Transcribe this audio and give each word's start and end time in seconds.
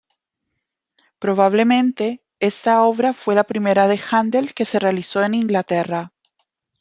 Probablemente 1.19 2.23
esta 2.39 2.81
obra 2.85 3.13
fue 3.13 3.35
la 3.35 3.43
primera 3.43 3.87
de 3.87 3.99
Handel 4.09 4.55
que 4.55 4.65
se 4.65 4.79
realizó 4.79 5.23
en 5.23 5.35
Inglaterra. 5.35 6.11